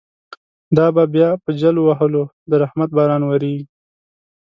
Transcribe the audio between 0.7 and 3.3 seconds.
دابه بیا په جل وهلو، درحمت باران